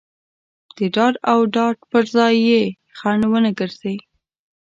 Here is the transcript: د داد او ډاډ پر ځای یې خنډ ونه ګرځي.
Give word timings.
د 0.77 0.79
داد 0.95 1.15
او 1.31 1.39
ډاډ 1.53 1.77
پر 1.91 2.03
ځای 2.15 2.35
یې 2.49 2.61
خنډ 2.97 3.21
ونه 3.31 3.51
ګرځي. 3.59 3.95